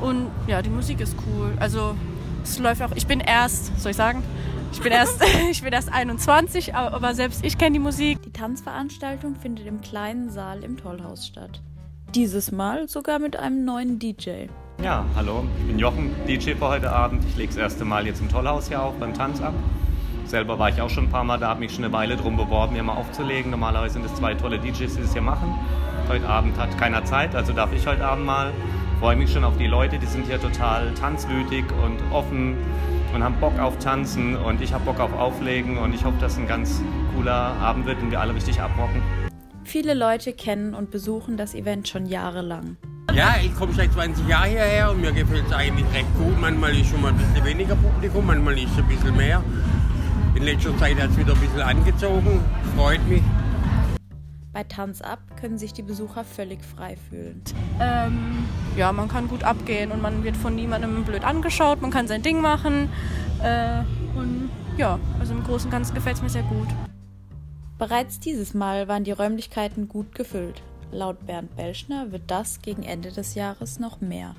und 0.00 0.30
ja, 0.46 0.62
die 0.62 0.70
Musik 0.70 1.00
ist 1.00 1.14
cool. 1.26 1.52
Also 1.60 1.94
es 2.42 2.58
läuft 2.58 2.82
auch. 2.82 2.92
Ich 2.94 3.06
bin 3.06 3.20
erst, 3.20 3.78
soll 3.80 3.90
ich 3.90 3.96
sagen, 3.96 4.22
ich 4.72 4.80
bin 4.80 4.92
erst, 4.92 5.22
ich 5.50 5.62
bin 5.62 5.72
erst 5.72 5.92
21, 5.92 6.74
aber 6.74 7.14
selbst 7.14 7.44
ich 7.44 7.58
kenne 7.58 7.74
die 7.74 7.80
Musik. 7.80 8.18
Tanzveranstaltung 8.40 9.34
findet 9.34 9.66
im 9.66 9.82
kleinen 9.82 10.30
Saal 10.30 10.64
im 10.64 10.78
Tollhaus 10.78 11.26
statt. 11.26 11.60
Dieses 12.14 12.50
Mal 12.50 12.88
sogar 12.88 13.18
mit 13.18 13.36
einem 13.36 13.66
neuen 13.66 13.98
DJ. 13.98 14.46
Ja, 14.82 15.04
hallo, 15.14 15.44
ich 15.58 15.66
bin 15.66 15.78
Jochen, 15.78 16.10
DJ 16.26 16.52
für 16.52 16.68
heute 16.68 16.90
Abend. 16.90 17.22
Ich 17.26 17.36
lege 17.36 17.48
das 17.48 17.58
erste 17.58 17.84
Mal 17.84 18.06
jetzt 18.06 18.22
im 18.22 18.30
Tollhaus 18.30 18.68
hier 18.68 18.82
auf 18.82 18.94
beim 18.94 19.12
Tanz 19.12 19.42
ab. 19.42 19.52
Selber 20.24 20.58
war 20.58 20.70
ich 20.70 20.80
auch 20.80 20.88
schon 20.88 21.04
ein 21.04 21.10
paar 21.10 21.22
Mal 21.22 21.36
da, 21.36 21.48
habe 21.48 21.60
mich 21.60 21.74
schon 21.74 21.84
eine 21.84 21.92
Weile 21.92 22.16
drum 22.16 22.38
beworben, 22.38 22.72
hier 22.72 22.82
mal 22.82 22.94
aufzulegen. 22.94 23.50
Normalerweise 23.50 23.92
sind 23.92 24.06
es 24.06 24.14
zwei 24.14 24.32
tolle 24.32 24.58
DJs, 24.58 24.94
die 24.96 25.02
das 25.02 25.12
hier 25.12 25.20
machen. 25.20 25.52
Heute 26.08 26.26
Abend 26.26 26.56
hat 26.56 26.78
keiner 26.78 27.04
Zeit, 27.04 27.34
also 27.34 27.52
darf 27.52 27.74
ich 27.74 27.86
heute 27.86 28.06
Abend 28.06 28.24
mal. 28.24 28.54
Freue 29.00 29.16
mich 29.16 29.30
schon 29.30 29.44
auf 29.44 29.58
die 29.58 29.66
Leute, 29.66 29.98
die 29.98 30.06
sind 30.06 30.24
hier 30.24 30.40
total 30.40 30.94
tanzwütig 30.94 31.66
und 31.84 31.98
offen 32.10 32.56
und 33.14 33.22
haben 33.22 33.38
Bock 33.40 33.58
auf 33.58 33.78
Tanzen 33.78 34.36
und 34.36 34.60
ich 34.60 34.72
habe 34.72 34.84
Bock 34.84 35.00
auf 35.00 35.12
Auflegen 35.12 35.78
und 35.78 35.94
ich 35.94 36.04
hoffe, 36.04 36.16
dass 36.20 36.32
es 36.32 36.38
ein 36.38 36.46
ganz 36.46 36.82
cooler 37.14 37.32
Abend 37.32 37.86
wird 37.86 38.00
und 38.02 38.10
wir 38.10 38.20
alle 38.20 38.34
richtig 38.34 38.60
abrocken. 38.60 39.02
Viele 39.64 39.94
Leute 39.94 40.32
kennen 40.32 40.74
und 40.74 40.90
besuchen 40.90 41.36
das 41.36 41.54
Event 41.54 41.88
schon 41.88 42.06
jahrelang. 42.06 42.76
Ja, 43.14 43.36
ich 43.42 43.54
komme 43.56 43.72
seit 43.72 43.92
20 43.92 44.28
Jahren 44.28 44.50
hierher 44.50 44.90
und 44.90 45.00
mir 45.00 45.12
gefällt 45.12 45.44
es 45.46 45.52
eigentlich 45.52 45.86
recht 45.92 46.06
gut. 46.16 46.40
Manchmal 46.40 46.76
ist 46.76 46.90
schon 46.90 47.02
mal 47.02 47.08
ein 47.08 47.16
bisschen 47.18 47.44
weniger 47.44 47.74
Publikum, 47.74 48.26
manchmal 48.26 48.56
ist 48.58 48.70
es 48.72 48.78
ein 48.78 48.88
bisschen 48.88 49.16
mehr. 49.16 49.42
In 50.34 50.44
letzter 50.44 50.76
Zeit 50.78 51.00
hat 51.00 51.10
es 51.10 51.18
wieder 51.18 51.34
ein 51.34 51.40
bisschen 51.40 51.60
angezogen, 51.60 52.40
freut 52.76 53.06
mich. 53.08 53.22
Bei 54.52 54.64
Tanz 54.64 55.00
ab 55.00 55.20
können 55.40 55.58
sich 55.58 55.72
die 55.72 55.82
Besucher 55.82 56.24
völlig 56.24 56.64
frei 56.64 56.96
fühlen. 57.08 57.40
Ähm, 57.80 58.48
ja, 58.76 58.90
man 58.92 59.06
kann 59.06 59.28
gut 59.28 59.44
abgehen 59.44 59.92
und 59.92 60.02
man 60.02 60.24
wird 60.24 60.36
von 60.36 60.56
niemandem 60.56 61.04
blöd 61.04 61.22
angeschaut, 61.22 61.80
man 61.80 61.92
kann 61.92 62.08
sein 62.08 62.22
Ding 62.22 62.40
machen. 62.40 62.88
Äh, 63.42 63.82
und 64.16 64.50
ja, 64.76 64.98
also 65.20 65.34
im 65.34 65.44
Großen 65.44 65.66
und 65.66 65.70
Ganzen 65.70 65.94
gefällt 65.94 66.16
es 66.16 66.22
mir 66.22 66.30
sehr 66.30 66.42
gut. 66.42 66.66
Bereits 67.78 68.18
dieses 68.18 68.52
Mal 68.52 68.88
waren 68.88 69.04
die 69.04 69.12
Räumlichkeiten 69.12 69.88
gut 69.88 70.16
gefüllt. 70.16 70.62
Laut 70.90 71.24
Bernd 71.26 71.54
Belschner 71.54 72.10
wird 72.10 72.24
das 72.26 72.60
gegen 72.60 72.82
Ende 72.82 73.12
des 73.12 73.36
Jahres 73.36 73.78
noch 73.78 74.00
mehr. 74.00 74.34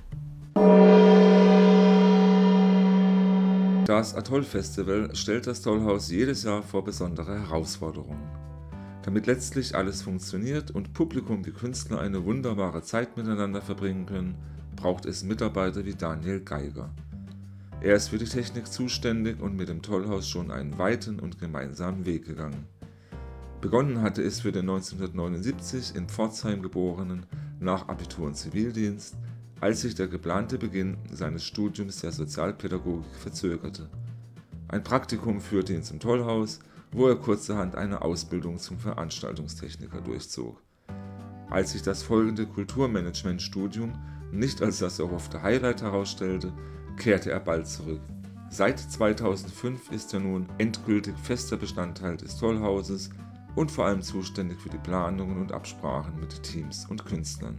Das 3.85 4.13
Atoll 4.13 4.43
Festival 4.43 5.15
stellt 5.15 5.47
das 5.47 5.61
Tollhaus 5.61 6.11
jedes 6.11 6.43
Jahr 6.43 6.61
vor 6.61 6.83
besondere 6.83 7.39
Herausforderungen. 7.39 8.50
Damit 9.03 9.25
letztlich 9.25 9.75
alles 9.75 10.03
funktioniert 10.03 10.71
und 10.71 10.93
Publikum 10.93 11.45
wie 11.45 11.51
Künstler 11.51 11.99
eine 11.99 12.23
wunderbare 12.23 12.83
Zeit 12.83 13.17
miteinander 13.17 13.61
verbringen 13.61 14.05
können, 14.05 14.35
braucht 14.75 15.05
es 15.05 15.23
Mitarbeiter 15.23 15.85
wie 15.85 15.95
Daniel 15.95 16.39
Geiger. 16.41 16.91
Er 17.81 17.95
ist 17.95 18.09
für 18.09 18.19
die 18.19 18.25
Technik 18.25 18.67
zuständig 18.67 19.39
und 19.41 19.55
mit 19.55 19.69
dem 19.69 19.81
Tollhaus 19.81 20.29
schon 20.29 20.51
einen 20.51 20.77
weiten 20.77 21.19
und 21.19 21.39
gemeinsamen 21.39 22.05
Weg 22.05 22.25
gegangen. 22.25 22.67
Begonnen 23.59 24.01
hatte 24.01 24.21
es 24.21 24.41
für 24.41 24.51
den 24.51 24.69
1979 24.69 25.95
in 25.95 26.07
Pforzheim 26.07 26.61
geborenen 26.61 27.25
nach 27.59 27.87
Abitur 27.89 28.27
und 28.27 28.35
Zivildienst, 28.35 29.15
als 29.59 29.81
sich 29.81 29.95
der 29.95 30.07
geplante 30.07 30.57
Beginn 30.57 30.97
seines 31.11 31.43
Studiums 31.43 32.01
der 32.01 32.11
Sozialpädagogik 32.11 33.15
verzögerte. 33.15 33.89
Ein 34.67 34.83
Praktikum 34.83 35.41
führte 35.41 35.73
ihn 35.73 35.83
zum 35.83 35.99
Tollhaus, 35.99 36.59
wo 36.91 37.07
er 37.07 37.15
kurzerhand 37.15 37.75
eine 37.75 38.01
Ausbildung 38.01 38.57
zum 38.57 38.79
Veranstaltungstechniker 38.79 40.01
durchzog. 40.01 40.61
Als 41.49 41.71
sich 41.71 41.81
das 41.81 42.03
folgende 42.03 42.45
Kulturmanagement-Studium 42.45 43.93
nicht 44.31 44.61
als 44.61 44.79
das 44.79 44.99
erhoffte 44.99 45.41
Highlight 45.41 45.81
herausstellte, 45.81 46.53
kehrte 46.97 47.31
er 47.31 47.39
bald 47.39 47.67
zurück. 47.67 48.01
Seit 48.49 48.79
2005 48.79 49.91
ist 49.91 50.13
er 50.13 50.19
nun 50.19 50.47
endgültig 50.57 51.15
fester 51.17 51.57
Bestandteil 51.57 52.17
des 52.17 52.37
Tollhauses 52.37 53.09
und 53.55 53.71
vor 53.71 53.85
allem 53.85 54.01
zuständig 54.01 54.59
für 54.59 54.69
die 54.69 54.77
Planungen 54.77 55.39
und 55.39 55.51
Absprachen 55.51 56.19
mit 56.19 56.43
Teams 56.43 56.85
und 56.89 57.05
Künstlern. 57.05 57.57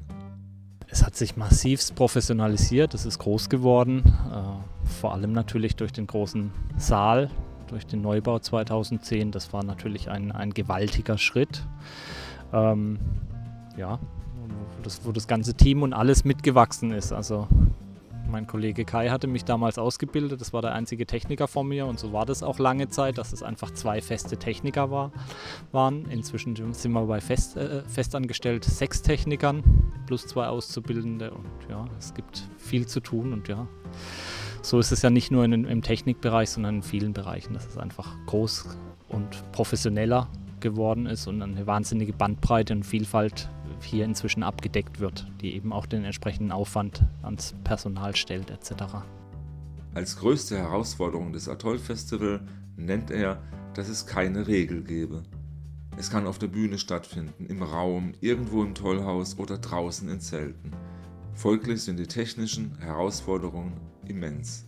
Es 0.88 1.02
hat 1.02 1.16
sich 1.16 1.36
massivst 1.36 1.94
professionalisiert, 1.94 2.92
es 2.92 3.06
ist 3.06 3.18
groß 3.18 3.48
geworden, 3.48 4.02
äh, 4.30 4.88
vor 5.00 5.14
allem 5.14 5.32
natürlich 5.32 5.76
durch 5.76 5.92
den 5.92 6.06
großen 6.06 6.50
Saal, 6.76 7.30
durch 7.72 7.86
den 7.86 8.02
Neubau 8.02 8.38
2010. 8.38 9.32
Das 9.32 9.52
war 9.52 9.64
natürlich 9.64 10.10
ein, 10.10 10.30
ein 10.32 10.54
gewaltiger 10.54 11.18
Schritt. 11.18 11.66
Ähm, 12.52 12.98
ja, 13.76 13.98
wo 14.76 14.82
das, 14.82 15.04
wo 15.04 15.12
das 15.12 15.26
ganze 15.26 15.54
Team 15.54 15.82
und 15.82 15.92
alles 15.92 16.24
mitgewachsen 16.24 16.92
ist. 16.92 17.12
Also 17.12 17.48
mein 18.30 18.46
Kollege 18.46 18.84
Kai 18.84 19.10
hatte 19.10 19.26
mich 19.26 19.44
damals 19.44 19.78
ausgebildet, 19.78 20.40
das 20.40 20.52
war 20.52 20.62
der 20.62 20.72
einzige 20.72 21.06
Techniker 21.06 21.48
von 21.48 21.68
mir 21.68 21.86
und 21.86 21.98
so 21.98 22.12
war 22.12 22.24
das 22.24 22.42
auch 22.42 22.58
lange 22.58 22.88
Zeit, 22.88 23.18
dass 23.18 23.32
es 23.32 23.42
einfach 23.42 23.70
zwei 23.72 24.00
feste 24.00 24.38
Techniker 24.38 24.90
war, 24.90 25.12
waren. 25.70 26.06
Inzwischen 26.06 26.56
sind 26.56 26.92
wir 26.92 27.06
bei 27.06 27.20
fest, 27.20 27.56
äh, 27.56 27.82
festangestellt 27.82 28.64
sechs 28.64 29.02
Technikern 29.02 29.62
plus 30.06 30.26
zwei 30.26 30.46
Auszubildende 30.46 31.30
und 31.30 31.46
ja, 31.68 31.84
es 31.98 32.14
gibt 32.14 32.42
viel 32.56 32.86
zu 32.86 33.00
tun 33.00 33.32
und 33.32 33.48
ja, 33.48 33.66
so 34.62 34.78
ist 34.78 34.92
es 34.92 35.02
ja 35.02 35.10
nicht 35.10 35.30
nur 35.30 35.44
in, 35.44 35.52
im 35.64 35.82
Technikbereich, 35.82 36.50
sondern 36.50 36.76
in 36.76 36.82
vielen 36.82 37.12
Bereichen, 37.12 37.54
dass 37.54 37.66
es 37.66 37.76
einfach 37.76 38.16
groß 38.26 38.76
und 39.08 39.52
professioneller 39.52 40.28
geworden 40.60 41.06
ist 41.06 41.26
und 41.26 41.42
eine 41.42 41.66
wahnsinnige 41.66 42.12
Bandbreite 42.12 42.72
und 42.72 42.84
Vielfalt 42.84 43.50
hier 43.82 44.04
inzwischen 44.04 44.44
abgedeckt 44.44 45.00
wird, 45.00 45.26
die 45.40 45.54
eben 45.54 45.72
auch 45.72 45.86
den 45.86 46.04
entsprechenden 46.04 46.52
Aufwand 46.52 47.04
ans 47.22 47.54
Personal 47.64 48.14
stellt 48.14 48.50
etc. 48.50 48.84
Als 49.92 50.16
größte 50.16 50.56
Herausforderung 50.56 51.32
des 51.32 51.48
Atoll 51.48 51.78
Festival 51.78 52.40
nennt 52.76 53.10
er, 53.10 53.42
dass 53.74 53.88
es 53.88 54.06
keine 54.06 54.46
Regel 54.46 54.84
gebe. 54.84 55.24
Es 55.96 56.10
kann 56.10 56.26
auf 56.26 56.38
der 56.38 56.46
Bühne 56.46 56.78
stattfinden, 56.78 57.46
im 57.46 57.62
Raum, 57.62 58.12
irgendwo 58.20 58.62
im 58.62 58.74
Tollhaus 58.74 59.38
oder 59.38 59.58
draußen 59.58 60.08
in 60.08 60.20
Zelten. 60.20 60.70
Folglich 61.34 61.82
sind 61.82 61.98
die 61.98 62.06
technischen 62.06 62.78
Herausforderungen 62.78 63.91
immens. 64.08 64.64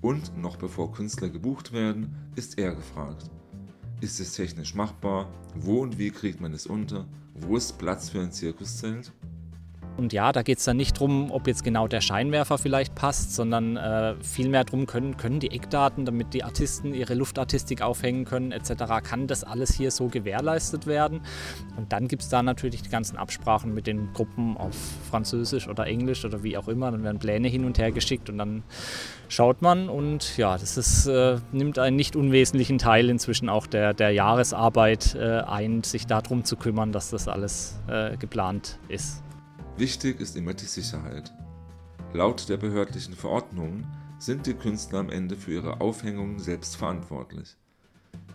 Und 0.00 0.36
noch 0.36 0.56
bevor 0.56 0.92
Künstler 0.92 1.28
gebucht 1.28 1.72
werden, 1.72 2.14
ist 2.34 2.58
er 2.58 2.74
gefragt. 2.74 3.30
Ist 4.00 4.18
es 4.18 4.34
technisch 4.34 4.74
machbar? 4.74 5.28
Wo 5.54 5.80
und 5.80 5.98
wie 5.98 6.10
kriegt 6.10 6.40
man 6.40 6.52
es 6.52 6.66
unter? 6.66 7.06
Wo 7.34 7.56
ist 7.56 7.78
Platz 7.78 8.10
für 8.10 8.20
ein 8.20 8.32
Zirkuszelt? 8.32 9.12
Und 9.96 10.12
ja, 10.12 10.32
da 10.32 10.42
geht 10.42 10.58
es 10.58 10.64
dann 10.64 10.76
nicht 10.76 10.96
darum, 10.96 11.30
ob 11.30 11.46
jetzt 11.46 11.64
genau 11.64 11.86
der 11.86 12.00
Scheinwerfer 12.00 12.58
vielleicht 12.58 12.94
passt, 12.94 13.34
sondern 13.34 13.76
äh, 13.76 14.14
vielmehr 14.22 14.64
darum, 14.64 14.86
können, 14.86 15.16
können 15.16 15.38
die 15.40 15.50
Eckdaten, 15.50 16.04
damit 16.04 16.34
die 16.34 16.44
Artisten 16.44 16.94
ihre 16.94 17.14
Luftartistik 17.14 17.82
aufhängen 17.82 18.24
können 18.24 18.52
etc., 18.52 18.72
kann 19.02 19.26
das 19.26 19.44
alles 19.44 19.74
hier 19.74 19.90
so 19.90 20.08
gewährleistet 20.08 20.86
werden. 20.86 21.20
Und 21.76 21.92
dann 21.92 22.08
gibt 22.08 22.22
es 22.22 22.28
da 22.28 22.42
natürlich 22.42 22.82
die 22.82 22.88
ganzen 22.88 23.16
Absprachen 23.16 23.74
mit 23.74 23.86
den 23.86 24.12
Gruppen 24.12 24.56
auf 24.56 24.74
Französisch 25.10 25.68
oder 25.68 25.86
Englisch 25.86 26.24
oder 26.24 26.42
wie 26.42 26.56
auch 26.56 26.68
immer. 26.68 26.90
Dann 26.90 27.04
werden 27.04 27.18
Pläne 27.18 27.48
hin 27.48 27.64
und 27.64 27.78
her 27.78 27.92
geschickt 27.92 28.30
und 28.30 28.38
dann 28.38 28.62
schaut 29.28 29.62
man 29.62 29.88
und 29.88 30.36
ja, 30.36 30.58
das 30.58 30.76
ist, 30.76 31.06
äh, 31.06 31.38
nimmt 31.52 31.78
einen 31.78 31.96
nicht 31.96 32.16
unwesentlichen 32.16 32.78
Teil 32.78 33.08
inzwischen 33.08 33.48
auch 33.48 33.66
der, 33.66 33.94
der 33.94 34.10
Jahresarbeit 34.10 35.14
äh, 35.14 35.40
ein, 35.40 35.82
sich 35.82 36.06
darum 36.06 36.44
zu 36.44 36.56
kümmern, 36.56 36.92
dass 36.92 37.10
das 37.10 37.28
alles 37.28 37.78
äh, 37.88 38.16
geplant 38.16 38.78
ist. 38.88 39.22
Wichtig 39.76 40.20
ist 40.20 40.36
immer 40.36 40.52
die 40.52 40.66
Sicherheit. 40.66 41.32
Laut 42.12 42.48
der 42.50 42.58
behördlichen 42.58 43.14
Verordnungen 43.14 43.86
sind 44.18 44.46
die 44.46 44.52
Künstler 44.52 45.00
am 45.00 45.08
Ende 45.08 45.34
für 45.34 45.52
ihre 45.52 45.80
Aufhängungen 45.80 46.38
selbst 46.38 46.76
verantwortlich. 46.76 47.56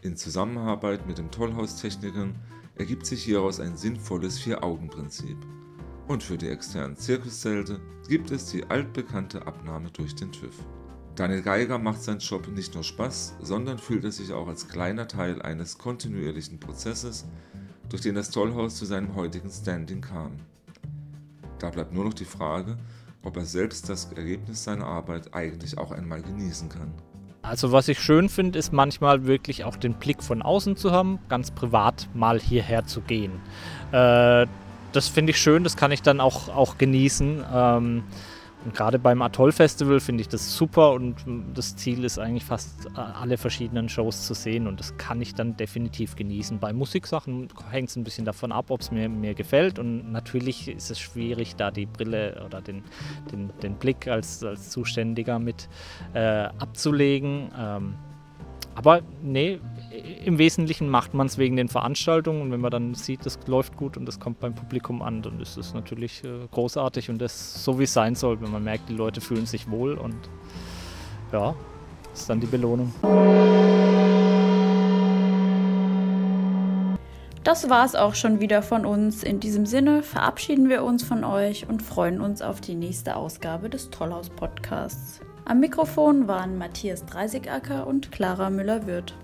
In 0.02 0.18
Zusammenarbeit 0.18 1.06
mit 1.06 1.20
den 1.20 1.30
Tollhaustechnikern 1.30 2.36
ergibt 2.76 3.06
sich 3.06 3.24
hieraus 3.24 3.60
ein 3.60 3.78
sinnvolles 3.78 4.40
Vier-Augen-Prinzip. 4.40 5.38
Und 6.08 6.24
für 6.24 6.38
die 6.38 6.50
externen 6.50 6.98
Zirkuszelte 6.98 7.80
gibt 8.08 8.32
es 8.32 8.48
die 8.48 8.66
altbekannte 8.66 9.46
Abnahme 9.46 9.92
durch 9.92 10.16
den 10.16 10.32
TÜV. 10.32 10.56
Daniel 11.16 11.44
Geiger 11.44 11.78
macht 11.78 12.02
seinen 12.02 12.20
Job 12.20 12.48
nicht 12.48 12.74
nur 12.74 12.84
Spaß, 12.84 13.36
sondern 13.42 13.78
fühlt 13.78 14.04
er 14.04 14.12
sich 14.12 14.34
auch 14.34 14.48
als 14.48 14.68
kleiner 14.68 15.08
Teil 15.08 15.42
eines 15.42 15.78
kontinuierlichen 15.78 16.60
Prozesses, 16.60 17.26
durch 17.90 18.02
den 18.02 18.16
das 18.16 18.32
Tollhaus 18.32 18.76
zu 18.76 18.86
seinem 18.86 19.16
heutigen 19.16 19.52
Standing 19.52 20.02
kam. 20.02 20.40
Da 21.60 21.70
bleibt 21.70 21.94
nur 21.94 22.06
noch 22.06 22.14
die 22.14 22.26
Frage, 22.26 22.78
ob 23.24 23.38
er 23.38 23.46
selbst 23.46 23.90
das 23.90 24.12
Ergebnis 24.14 24.64
seiner 24.64 24.86
Arbeit 24.86 25.34
eigentlich 25.34 25.78
auch 25.78 25.92
einmal 25.92 26.22
genießen 26.22 26.70
kann. 26.70 26.94
Also 27.42 27.72
was 27.72 27.88
ich 27.88 28.00
schön 28.00 28.30
finde, 28.30 28.60
ist 28.60 28.74
manchmal 28.74 29.26
wirklich 29.26 29.64
auch 29.64 29.78
den 29.78 29.94
Blick 29.94 30.22
von 30.22 30.42
außen 30.42 30.76
zu 30.76 30.92
haben, 30.92 31.20
ganz 31.30 31.52
privat 31.52 32.10
mal 32.14 32.40
hierher 32.40 32.86
zu 32.86 33.02
gehen. 33.02 33.32
Äh, 33.92 34.48
das 34.92 35.08
finde 35.08 35.32
ich 35.32 35.38
schön, 35.38 35.64
das 35.64 35.78
kann 35.78 35.92
ich 35.92 36.02
dann 36.02 36.20
auch, 36.20 36.50
auch 36.50 36.78
genießen. 36.78 37.44
Ähm, 37.54 38.04
und 38.66 38.74
gerade 38.76 39.00
beim 39.00 39.22
Atoll-Festival 39.22 40.00
finde 40.00 40.22
ich 40.22 40.28
das 40.28 40.56
super 40.56 40.92
und 40.94 41.16
das 41.54 41.76
Ziel 41.76 42.04
ist 42.04 42.18
eigentlich 42.20 42.44
fast 42.44 42.88
äh, 42.88 43.00
alle 43.00 43.38
verschiedenen 43.38 43.88
Shows 43.88 44.26
zu 44.26 44.34
sehen 44.34 44.68
und 44.68 44.80
das 44.80 44.98
kann 44.98 45.22
ich 45.22 45.36
dann 45.36 45.56
definitiv 45.56 46.16
genießen. 46.16 46.60
Bei 46.60 46.74
Musiksachen 46.74 47.48
hängt 47.70 47.90
es 47.90 47.96
ein 47.96 48.04
bisschen 48.04 48.26
davon 48.26 48.52
ab, 48.52 48.66
ob 48.70 48.82
es 48.82 48.92
mir, 48.92 49.10
mir 49.10 49.36
gefällt 49.36 49.80
und 49.80 50.12
natürlich 50.12 50.68
ist 50.68 50.90
es 50.90 51.00
schwierig, 51.00 51.56
da 51.56 51.72
die 51.72 51.86
Brille 51.86 52.44
oder 52.46 52.62
den, 52.62 52.84
den, 53.32 53.52
den 53.62 53.76
Blick 53.76 54.08
als, 54.08 54.44
als 54.44 54.70
Zuständiger 54.72 55.40
mit 55.40 55.70
äh, 56.14 56.20
abzulegen. 56.20 57.52
Ähm, 57.58 57.96
aber 58.76 59.02
nee, 59.24 59.60
im 60.26 60.38
Wesentlichen 60.38 60.90
macht 60.90 61.14
man 61.14 61.28
es 61.28 61.38
wegen 61.38 61.56
den 61.56 61.68
Veranstaltungen 61.68 62.42
und 62.42 62.52
wenn 62.52 62.62
man 62.62 62.72
dann 62.72 62.94
sieht, 62.94 63.26
das 63.26 63.40
läuft 63.48 63.78
gut 63.78 63.98
und 63.98 64.06
das 64.06 64.20
kommt 64.20 64.40
beim 64.40 64.56
Publikum 64.56 65.02
an, 65.02 65.22
dann 65.22 65.40
ist 65.40 65.58
es 65.58 65.74
natürlich 65.74 66.24
äh, 66.24 66.48
großartig 66.52 67.10
und 67.10 67.20
das 67.20 67.64
so 67.64 67.80
wie 67.80 67.84
es 67.84 67.94
sein 67.94 68.16
soll, 68.16 68.42
wenn 68.42 68.52
man 68.52 68.64
merkt, 68.64 68.90
die 68.90 68.94
Leute 68.94 69.22
fühlen 69.22 69.46
sich 69.46 69.70
wohl 69.70 69.94
und 69.94 70.16
ja, 71.32 71.56
ist 72.14 72.30
dann 72.30 72.40
die 72.40 72.48
Belohnung. 72.48 72.94
Das 77.44 77.70
war 77.70 77.86
es 77.86 77.96
auch 77.96 78.14
schon 78.14 78.42
wieder 78.42 78.62
von 78.62 78.86
uns. 78.86 79.24
In 79.24 79.40
diesem 79.40 79.66
Sinne 79.66 80.04
verabschieden 80.04 80.68
wir 80.68 80.84
uns 80.84 81.04
von 81.04 81.24
euch 81.24 81.70
und 81.70 81.82
freuen 81.82 82.20
uns 82.20 82.42
auf 82.42 82.60
die 82.60 82.76
nächste 82.76 83.16
Ausgabe 83.16 83.70
des 83.70 83.90
Tollhaus 83.90 84.30
Podcasts. 84.30 85.22
Am 85.46 85.62
Mikrofon 85.62 86.28
waren 86.28 86.58
Matthias 86.58 87.06
Dreisigacker 87.06 87.88
und 87.88 88.12
Clara 88.12 88.50
Müller-Würth. 88.50 89.16